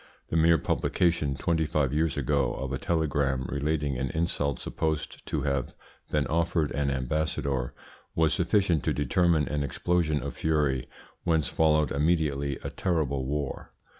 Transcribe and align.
The 0.31 0.35
mere 0.35 0.57
publication, 0.57 1.35
twenty 1.35 1.67
five 1.67 1.93
years 1.93 2.17
ago, 2.17 2.55
of 2.55 2.73
a 2.73 2.79
telegram, 2.79 3.45
relating 3.49 3.99
an 3.99 4.09
insult 4.15 4.57
supposed 4.57 5.23
to 5.27 5.41
have 5.43 5.75
been 6.11 6.25
offered 6.25 6.71
an 6.71 6.89
ambassador, 6.89 7.75
was 8.15 8.33
sufficient 8.33 8.83
to 8.85 8.93
determine 8.93 9.47
an 9.47 9.61
explosion 9.61 10.23
of 10.23 10.35
fury, 10.35 10.87
whence 11.23 11.49
followed 11.49 11.91
immediately 11.91 12.57
a 12.63 12.71
terrible 12.71 13.27
war. 13.27 13.73